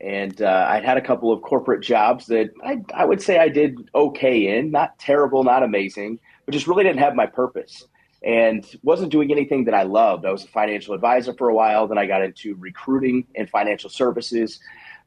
[0.01, 3.49] and uh, I'd had a couple of corporate jobs that I, I would say I
[3.49, 7.87] did okay in, not terrible, not amazing, but just really didn't have my purpose
[8.23, 10.27] and wasn't doing anything that I loved.
[10.27, 13.91] I was a financial advisor for a while, then I got into recruiting and financial
[13.91, 14.61] services,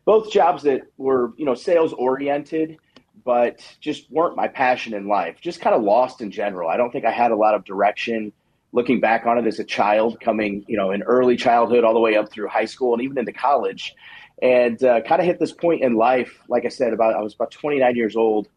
[0.06, 2.78] both jobs that were you know sales oriented,
[3.24, 5.38] but just weren't my passion in life.
[5.42, 6.70] Just kind of lost in general.
[6.70, 8.34] I don't think I had a lot of direction.
[8.74, 12.00] Looking back on it as a child, coming you know in early childhood all the
[12.00, 13.94] way up through high school and even into college
[14.42, 17.34] and uh, kind of hit this point in life like i said about i was
[17.36, 18.48] about 29 years old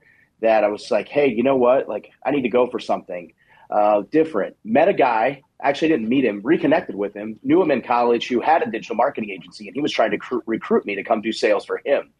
[0.40, 1.88] that i was like hey you know what?
[1.88, 3.32] Like i need to go for something
[3.70, 4.56] uh, different.
[4.64, 8.40] Met a guy actually didn't meet him reconnected with him knew him in college who
[8.40, 11.22] had a digital marketing agency and he was trying to cr- recruit me to come
[11.22, 12.12] do sales for him.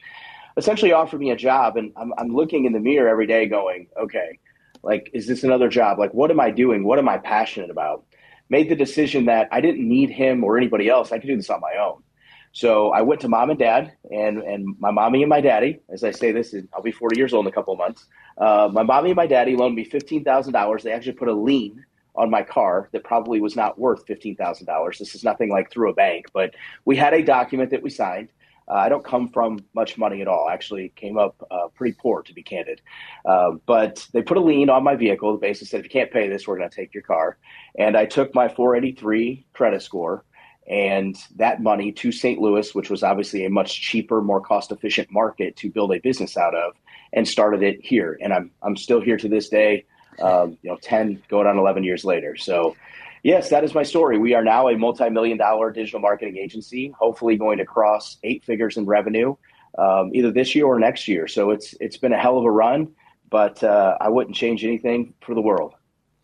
[0.57, 3.89] Essentially offered me a job and I'm, I'm looking in the mirror every day going
[4.01, 4.39] okay
[4.83, 5.99] like is this another job?
[5.99, 6.83] Like what am i doing?
[6.83, 8.05] What am i passionate about?
[8.49, 11.13] Made the decision that i didn't need him or anybody else.
[11.13, 12.03] I could do this on my own
[12.57, 15.81] so I went to mom and dad, and and my mommy and my daddy.
[15.91, 18.07] As I say this, I'll be 40 years old in a couple of months.
[18.39, 20.83] Uh, my mommy and my daddy loaned me fifteen thousand dollars.
[20.83, 24.65] They actually put a lien on my car that probably was not worth fifteen thousand
[24.65, 24.99] dollars.
[24.99, 26.55] This is nothing like through a bank, but
[26.87, 28.31] we had a document that we signed.
[28.69, 30.49] Uh, I don't come from much money at all.
[30.49, 32.81] I Actually, came up uh, pretty poor, to be candid.
[33.27, 35.31] Uh, but they put a lien on my vehicle.
[35.33, 37.37] The basis said, if you can't pay this, we're going to take your car.
[37.79, 40.25] And I took my 483 credit score
[40.69, 42.41] and that money to St.
[42.41, 46.37] Louis, which was obviously a much cheaper, more cost efficient market to build a business
[46.37, 46.75] out of,
[47.13, 48.19] and started it here.
[48.21, 49.85] And I'm I'm still here to this day,
[50.21, 52.37] um, you know, ten going on eleven years later.
[52.37, 52.77] So,
[53.23, 54.19] yes, that is my story.
[54.19, 58.45] We are now a multi million dollar digital marketing agency, hopefully going to cross eight
[58.45, 59.37] figures in revenue,
[59.79, 61.29] um, either this year or next year.
[61.29, 62.89] So it's it's been a hell of a run,
[63.31, 65.76] but uh, I wouldn't change anything for the world.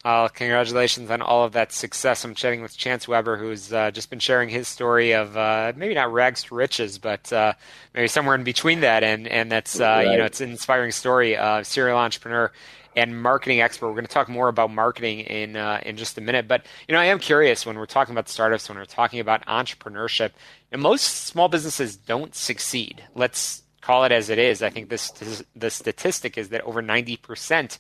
[0.04, 2.24] Uh, congratulations on all of that success.
[2.24, 5.94] I'm chatting with Chance Weber, who's uh, just been sharing his story of uh, maybe
[5.94, 7.52] not rags to riches, but uh,
[7.94, 9.04] maybe somewhere in between that.
[9.04, 10.06] And and that's right.
[10.06, 11.36] Uh, you know it's an inspiring story.
[11.36, 12.50] Uh, serial entrepreneur
[12.96, 13.86] and marketing expert.
[13.86, 16.48] We're going to talk more about marketing in in just a minute.
[16.48, 19.46] But you know I am curious when we're talking about startups, when we're talking about
[19.46, 20.32] entrepreneurship.
[20.72, 23.04] Know, most small businesses don't succeed.
[23.14, 24.62] Let's call it as it is.
[24.62, 27.78] I think this, this the statistic is that over ninety percent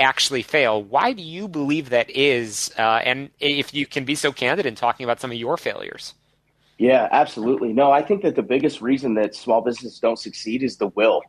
[0.00, 0.82] actually fail.
[0.82, 2.72] Why do you believe that is?
[2.78, 6.14] Uh, and if you can be so candid in talking about some of your failures.
[6.78, 7.72] Yeah, absolutely.
[7.74, 11.22] No, I think that the biggest reason that small businesses don't succeed is the will.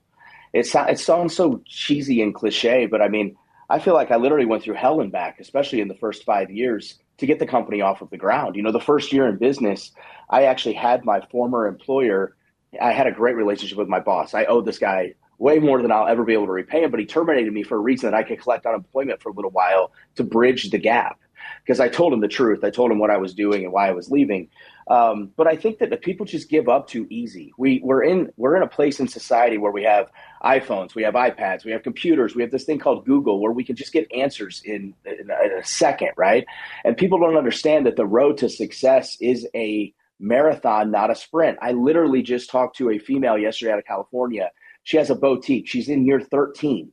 [0.53, 3.36] It, it sounds so cheesy and cliche, but I mean,
[3.69, 6.49] I feel like I literally went through hell and back, especially in the first five
[6.49, 8.55] years to get the company off of the ground.
[8.55, 9.91] You know, the first year in business,
[10.29, 12.36] I actually had my former employer.
[12.81, 14.34] I had a great relationship with my boss.
[14.34, 16.91] I owed this guy way more than I'll ever be able to repay him.
[16.91, 19.51] But he terminated me for a reason that I could collect unemployment for a little
[19.51, 21.19] while to bridge the gap.
[21.65, 22.63] Because I told him the truth.
[22.63, 24.47] I told him what I was doing and why I was leaving.
[24.88, 27.51] Um, but I think that the people just give up too easy.
[27.58, 30.12] We we're in we're in a place in society where we have
[30.43, 33.63] iPhones, we have iPads, we have computers, we have this thing called Google where we
[33.63, 36.45] can just get answers in, in, in a second, right?
[36.84, 41.58] And people don't understand that the road to success is a marathon, not a sprint.
[41.62, 44.51] I literally just talked to a female yesterday out of California
[44.83, 45.67] she has a boutique.
[45.67, 46.91] She's in year 13.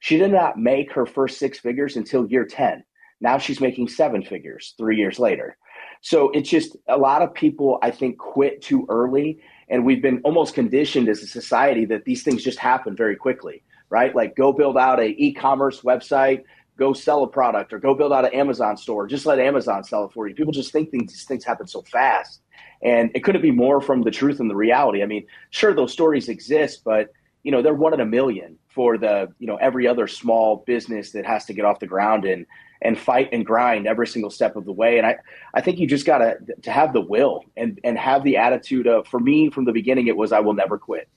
[0.00, 2.82] She did not make her first six figures until year 10.
[3.20, 5.56] Now she's making seven figures three years later.
[6.00, 9.40] So it's just a lot of people, I think, quit too early.
[9.68, 13.62] And we've been almost conditioned as a society that these things just happen very quickly,
[13.90, 14.14] right?
[14.14, 16.44] Like go build out a e-commerce website,
[16.78, 19.06] go sell a product, or go build out an Amazon store.
[19.06, 20.34] Just let Amazon sell it for you.
[20.34, 22.40] People just think things, these things happen so fast.
[22.82, 25.02] And it couldn't be more from the truth and the reality.
[25.02, 27.10] I mean, sure, those stories exist, but
[27.42, 31.12] you know they're one in a million for the you know every other small business
[31.12, 32.46] that has to get off the ground and
[32.82, 34.98] and fight and grind every single step of the way.
[34.98, 35.16] And i
[35.54, 38.86] i think you just got to to have the will and and have the attitude
[38.86, 41.08] of for me from the beginning it was i will never quit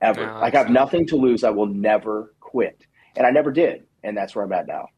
[0.00, 0.26] ever.
[0.26, 1.44] No, like i have nothing to lose.
[1.44, 2.86] I will never quit.
[3.16, 3.84] And i never did.
[4.02, 4.88] And that's where i'm at now.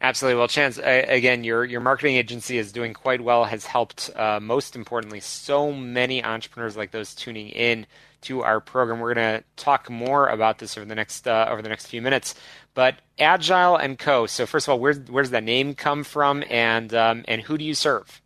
[0.00, 0.38] Absolutely.
[0.38, 3.44] Well, Chance, again, your your marketing agency is doing quite well.
[3.44, 7.84] Has helped, uh, most importantly, so many entrepreneurs like those tuning in
[8.22, 9.00] to our program.
[9.00, 12.02] We're going to talk more about this over the next uh, over the next few
[12.02, 12.34] minutes.
[12.74, 14.26] But Agile and Co.
[14.26, 17.58] So first of all, where where does that name come from, and um, and who
[17.58, 18.20] do you serve?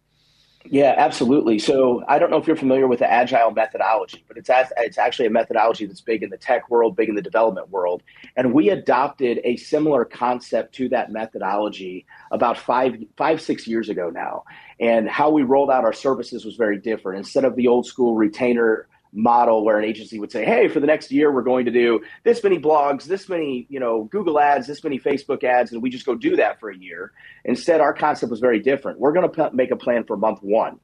[0.65, 1.59] Yeah, absolutely.
[1.59, 5.27] So I don't know if you're familiar with the agile methodology, but it's it's actually
[5.27, 8.03] a methodology that's big in the tech world, big in the development world,
[8.37, 14.11] and we adopted a similar concept to that methodology about five five six years ago
[14.11, 14.45] now.
[14.79, 17.19] And how we rolled out our services was very different.
[17.19, 20.87] Instead of the old school retainer model where an agency would say, "Hey, for the
[20.87, 24.67] next year, we're going to do this many blogs, this many, you know, Google ads,
[24.67, 27.13] this many Facebook ads," and we just go do that for a year.
[27.45, 28.99] Instead, our concept was very different.
[28.99, 30.81] We're going to make a plan for month one,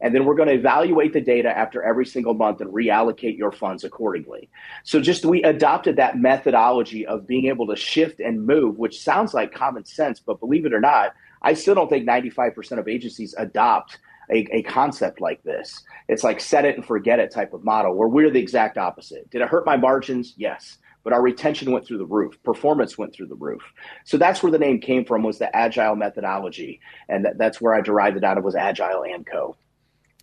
[0.00, 3.52] and then we're going to evaluate the data after every single month and reallocate your
[3.52, 4.48] funds accordingly.
[4.84, 9.34] So, just we adopted that methodology of being able to shift and move, which sounds
[9.34, 13.34] like common sense, but believe it or not, I still don't think 95% of agencies
[13.36, 13.98] adopt
[14.32, 15.82] a, a, concept like this.
[16.08, 19.28] It's like set it and forget it type of model where we're the exact opposite.
[19.30, 20.34] Did it hurt my margins?
[20.36, 20.78] Yes.
[21.04, 22.40] But our retention went through the roof.
[22.44, 23.62] Performance went through the roof.
[24.04, 26.80] So that's where the name came from was the agile methodology.
[27.08, 29.56] And that, that's where I derived it out of was agile and co.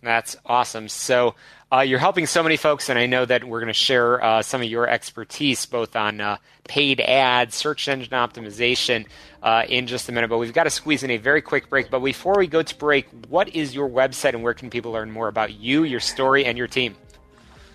[0.02, 0.88] That's awesome.
[0.88, 1.34] So
[1.72, 4.42] uh, you're helping so many folks, and I know that we're going to share uh,
[4.42, 9.06] some of your expertise both on uh, paid ads, search engine optimization
[9.42, 10.28] uh, in just a minute.
[10.28, 11.90] But we've got to squeeze in a very quick break.
[11.90, 15.10] But before we go to break, what is your website and where can people learn
[15.10, 16.96] more about you, your story, and your team?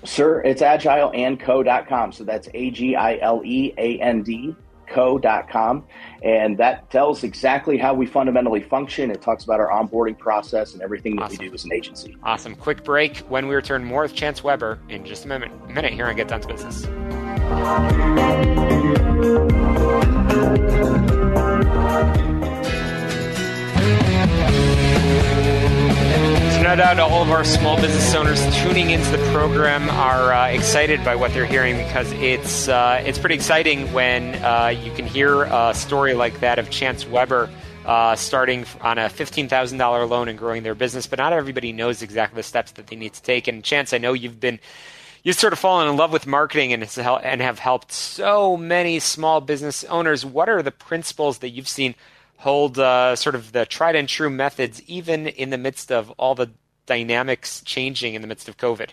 [0.03, 2.11] Sir, it's agileandco.com.
[2.11, 4.55] So that's A G I L E A N D
[4.87, 5.85] co.com
[6.23, 9.11] and that tells exactly how we fundamentally function.
[9.11, 11.37] It talks about our onboarding process and everything that awesome.
[11.39, 12.17] we do as an agency.
[12.23, 12.55] Awesome.
[12.55, 13.17] Quick break.
[13.29, 16.15] When we return more with chance weber in just a minute, a minute here on
[16.15, 16.85] get down to business
[26.65, 31.05] no doubt all of our small business owners tuning into the program are uh, excited
[31.05, 35.43] by what they're hearing because it's uh, it's pretty exciting when uh, you can hear
[35.43, 37.51] a story like that of Chance Weber
[37.85, 41.05] uh, starting on a fifteen thousand dollar loan and growing their business.
[41.05, 43.47] But not everybody knows exactly the steps that they need to take.
[43.47, 44.59] And Chance, I know you've been
[45.21, 49.39] you've sort of fallen in love with marketing and, and have helped so many small
[49.39, 50.25] business owners.
[50.25, 51.93] What are the principles that you've seen?
[52.37, 56.35] Hold uh, sort of the tried and true methods, even in the midst of all
[56.35, 56.51] the
[56.85, 58.89] dynamics changing in the midst of COVID?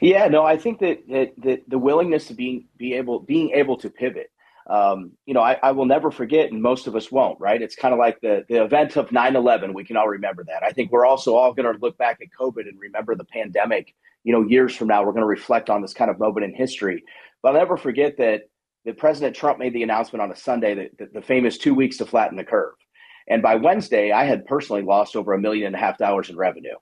[0.00, 3.76] Yeah, no, I think that, that, that the willingness to be be able being able
[3.78, 4.30] to pivot.
[4.68, 7.62] Um, you know, I, I, will never forget, and most of us won't, right?
[7.62, 9.72] It's kind of like the, the event of 9 11.
[9.72, 10.62] We can all remember that.
[10.62, 13.94] I think we're also all going to look back at COVID and remember the pandemic.
[14.24, 16.54] You know, years from now, we're going to reflect on this kind of moment in
[16.54, 17.02] history.
[17.42, 18.42] But I'll never forget that
[18.88, 21.98] that President Trump made the announcement on a Sunday that, that the famous two weeks
[21.98, 22.72] to flatten the curve.
[23.28, 26.38] And by Wednesday, I had personally lost over a million and a half dollars in
[26.38, 26.76] revenue.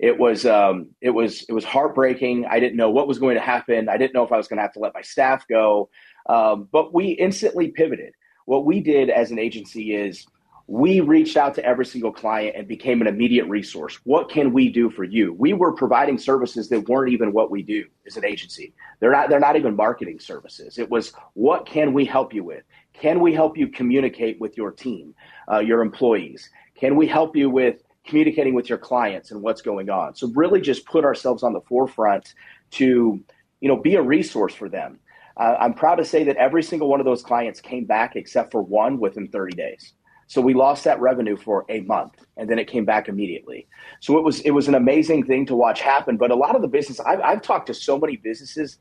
[0.00, 2.46] It was um, it was it was heartbreaking.
[2.50, 3.88] I didn't know what was going to happen.
[3.88, 5.88] I didn't know if I was going to have to let my staff go.
[6.28, 8.14] Um, but we instantly pivoted.
[8.46, 10.26] What we did as an agency is
[10.66, 13.98] we reached out to every single client and became an immediate resource.
[14.04, 15.34] What can we do for you?
[15.34, 18.72] We were providing services that weren't even what we do as an agency.
[19.00, 20.78] They're not they're not even marketing services.
[20.78, 22.64] It was what can we help you with?
[22.94, 25.14] Can we help you communicate with your team,
[25.50, 26.48] uh, your employees?
[26.74, 30.14] Can we help you with communicating with your clients and what's going on?
[30.14, 32.34] So really just put ourselves on the forefront
[32.72, 33.22] to,
[33.60, 34.98] you know, be a resource for them.
[35.36, 38.52] Uh, I'm proud to say that every single one of those clients came back except
[38.52, 39.92] for one within 30 days.
[40.26, 43.66] So we lost that revenue for a month and then it came back immediately.
[44.00, 46.16] So it was it was an amazing thing to watch happen.
[46.16, 48.78] But a lot of the business I've, I've talked to so many businesses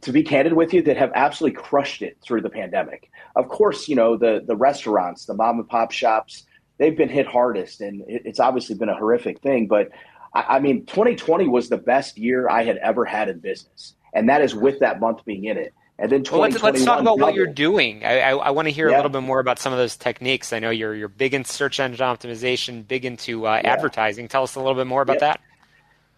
[0.00, 3.10] to be candid with you, that have absolutely crushed it through the pandemic.
[3.36, 6.46] Of course, you know, the, the restaurants, the mom and pop shops,
[6.78, 9.66] they've been hit hardest, and it, it's obviously been a horrific thing.
[9.66, 9.90] But
[10.34, 14.28] I, I, mean, 2020 was the best year I had ever had in business, and
[14.28, 15.74] that is with that month being in it.
[16.02, 18.04] And then well, let's, let's talk about what you're doing.
[18.04, 18.96] I, I, I want to hear yeah.
[18.96, 20.52] a little bit more about some of those techniques.
[20.52, 23.72] I know you're you're big in search engine optimization, big into uh, yeah.
[23.72, 24.26] advertising.
[24.26, 25.40] Tell us a little bit more about that.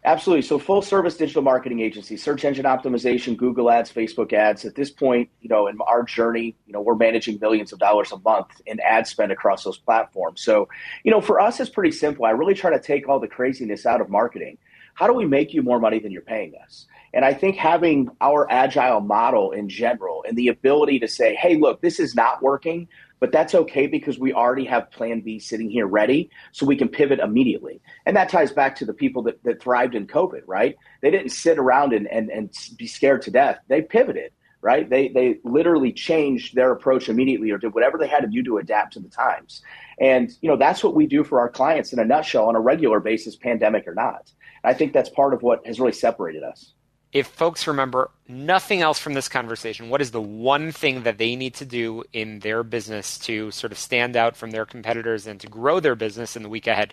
[0.07, 0.41] Absolutely.
[0.41, 4.65] So full service digital marketing agency, search engine optimization, Google ads, Facebook ads.
[4.65, 8.11] At this point, you know, in our journey, you know, we're managing millions of dollars
[8.11, 10.41] a month in ad spend across those platforms.
[10.41, 10.67] So,
[11.05, 12.25] you know, for us, it's pretty simple.
[12.25, 14.57] I really try to take all the craziness out of marketing.
[14.95, 16.87] How do we make you more money than you're paying us?
[17.15, 21.57] And I think having our agile model in general and the ability to say, hey,
[21.57, 22.89] look, this is not working,
[23.21, 26.89] but that's okay because we already have plan B sitting here ready so we can
[26.89, 27.81] pivot immediately.
[28.05, 30.77] And that ties back to the people that, that thrived in COVID, right?
[31.03, 33.61] They didn't sit around and, and, and be scared to death.
[33.69, 34.91] They pivoted, right?
[34.91, 38.59] They, they literally changed their approach immediately or did whatever they had to do to
[38.59, 39.63] adapt to the times.
[40.01, 42.61] And, you know, that's what we do for our clients in a nutshell on a
[42.61, 44.33] regular basis, pandemic or not.
[44.65, 46.73] I think that's part of what has really separated us
[47.15, 51.37] if folks remember nothing else from this conversation, what is the one thing that they
[51.37, 55.41] need to do in their business to sort of stand out from their competitors and
[55.41, 56.93] to grow their business in the week ahead?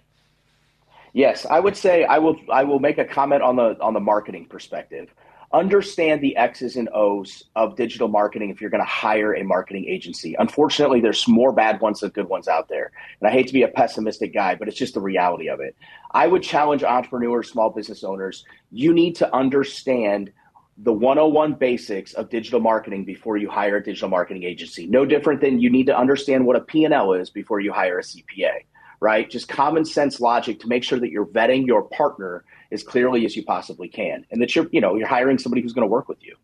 [1.13, 2.37] Yes, I would say I will.
[2.49, 5.13] I will make a comment on the on the marketing perspective.
[5.53, 9.85] Understand the X's and O's of digital marketing if you're going to hire a marketing
[9.87, 10.35] agency.
[10.39, 13.63] Unfortunately, there's more bad ones than good ones out there, and I hate to be
[13.63, 15.75] a pessimistic guy, but it's just the reality of it.
[16.11, 18.45] I would challenge entrepreneurs, small business owners.
[18.71, 20.31] You need to understand
[20.77, 24.87] the 101 basics of digital marketing before you hire a digital marketing agency.
[24.87, 28.03] No different than you need to understand what a P&L is before you hire a
[28.03, 28.63] CPA
[29.01, 29.29] right?
[29.29, 33.35] Just common sense logic to make sure that you're vetting your partner as clearly as
[33.35, 36.07] you possibly can, and that you're you know you're hiring somebody who's going to work
[36.07, 36.35] with you.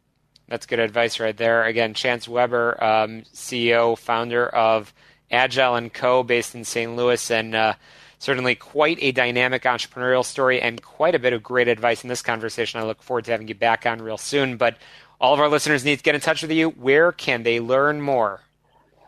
[0.47, 1.65] That's good advice right there.
[1.65, 4.93] Again, Chance Weber, um, CEO, founder of
[5.29, 6.95] Agile and Co, based in St.
[6.95, 7.73] Louis, and uh,
[8.19, 12.21] certainly quite a dynamic entrepreneurial story and quite a bit of great advice in this
[12.21, 12.79] conversation.
[12.79, 14.57] I look forward to having you back on real soon.
[14.57, 14.77] But
[15.19, 16.69] all of our listeners need to get in touch with you.
[16.69, 18.41] Where can they learn more?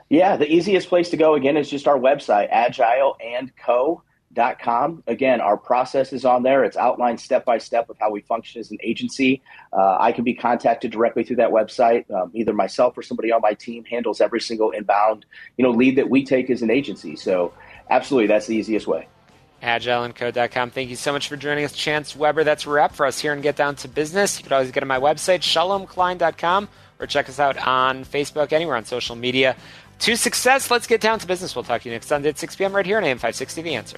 [0.10, 2.50] Yeah, the easiest place to go again is just our website,
[4.40, 5.04] agileandco.com.
[5.08, 6.64] Again, our process is on there.
[6.64, 9.42] It's outlined step by step of how we function as an agency.
[9.74, 12.10] Uh, I can be contacted directly through that website.
[12.12, 15.26] Um, either myself or somebody on my team handles every single inbound,
[15.58, 17.16] you know, lead that we take as an agency.
[17.16, 17.54] So,
[17.90, 19.08] absolutely, that's the easiest way
[19.62, 20.70] agileandco.com.
[20.70, 22.46] Thank you so much for joining us, Chance Weber.
[22.46, 24.40] That's a wrap for us here and Get Down to Business.
[24.40, 28.78] You can always get to my website, shalomklein.com, or check us out on Facebook, anywhere
[28.78, 29.58] on social media
[30.00, 30.72] to success.
[30.72, 31.56] Let's get down to business.
[31.56, 32.74] We'll talk to you next Sunday at 6 p.m.
[32.74, 33.98] right here on AM 560 The Answer.